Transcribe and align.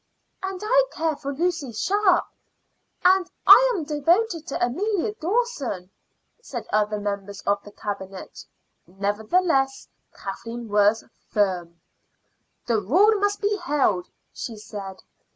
"And 0.41 0.59
I 0.63 0.85
care 0.91 1.15
for 1.15 1.31
Lucy 1.31 1.71
Sharp"; 1.73 2.25
"And 3.05 3.29
I 3.45 3.71
am 3.75 3.83
devoted 3.83 4.47
to 4.47 4.65
Amelia 4.65 5.13
Dawson," 5.21 5.91
said 6.41 6.65
other 6.73 6.99
members 6.99 7.41
of 7.41 7.61
the 7.61 7.71
Cabinet. 7.71 8.43
Nevertheless 8.87 9.87
Kathleen 10.11 10.69
was 10.69 11.03
firm. 11.29 11.79
"The 12.65 12.81
rule 12.81 13.19
must 13.19 13.41
be 13.41 13.55
held," 13.57 14.09
she 14.33 14.57
said. 14.57 15.03